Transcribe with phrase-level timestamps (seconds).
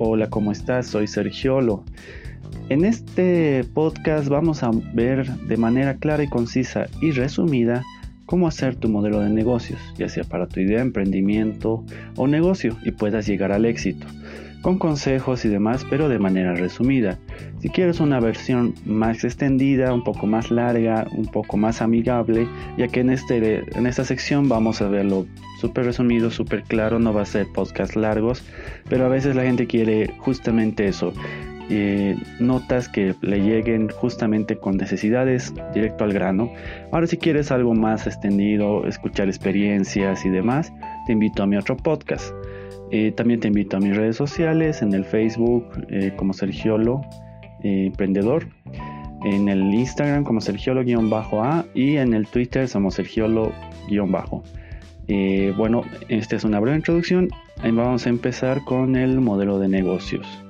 [0.00, 0.86] Hola, ¿cómo estás?
[0.86, 1.82] Soy Sergiolo.
[2.68, 7.82] En este podcast vamos a ver de manera clara y concisa y resumida
[8.24, 11.84] cómo hacer tu modelo de negocios, ya sea para tu idea, emprendimiento
[12.14, 14.06] o negocio y puedas llegar al éxito,
[14.62, 17.18] con consejos y demás, pero de manera resumida.
[17.60, 22.46] Si quieres una versión más extendida, un poco más larga, un poco más amigable,
[22.76, 25.26] ya que en, este, en esta sección vamos a verlo
[25.60, 28.44] súper resumido, súper claro, no va a ser podcast largos,
[28.88, 31.12] pero a veces la gente quiere justamente eso,
[31.70, 36.50] eh, notas que le lleguen justamente con necesidades directo al grano.
[36.92, 40.72] Ahora si quieres algo más extendido, escuchar experiencias y demás,
[41.06, 42.32] te invito a mi otro podcast.
[42.90, 47.02] Eh, también te invito a mis redes sociales, en el Facebook eh, como Sergiolo
[47.62, 48.46] Emprendedor,
[49.24, 54.42] en el Instagram como Sergiolo-A y en el Twitter somos Sergiolo-Bajo.
[55.56, 57.28] bueno, esta es una breve introducción.
[57.62, 60.47] Vamos a empezar con el modelo de negocios.